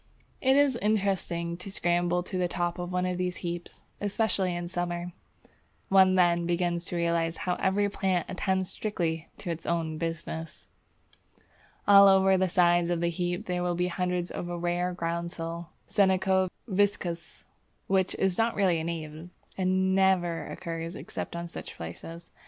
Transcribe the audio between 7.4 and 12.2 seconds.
how every plant attends strictly to its own business. All